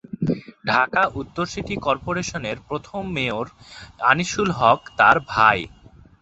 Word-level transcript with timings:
ঢাকা 0.65 1.01
উত্তর 1.15 1.45
সিটি 1.53 1.75
কর্পোরেশনের 1.85 2.57
প্রথম 2.67 3.01
মেয়র 3.15 3.45
আনিসুল 4.09 4.49
হক 4.59 4.79
তার 4.99 5.17
ভাই। 5.29 5.59